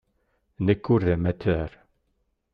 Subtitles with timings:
[0.65, 1.71] Nekk ur d amattar.